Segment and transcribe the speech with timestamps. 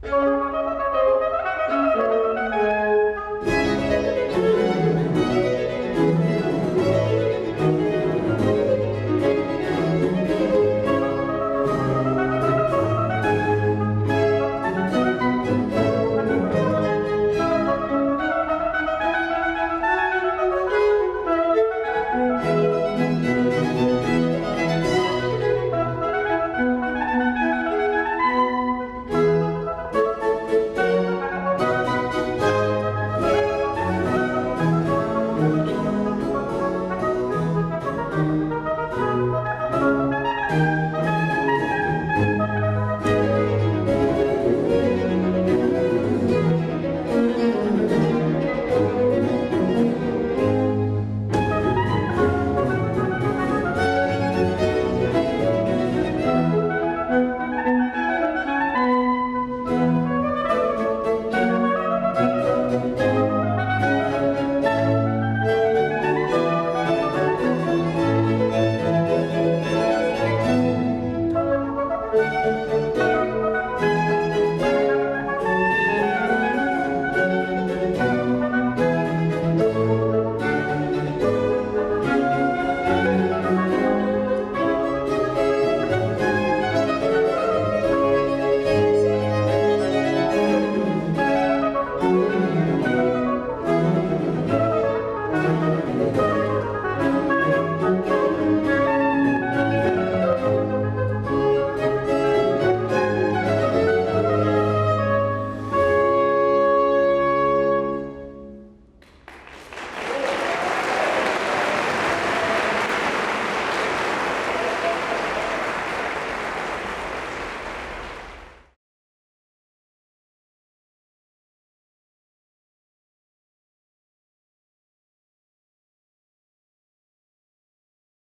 [0.00, 0.47] Thank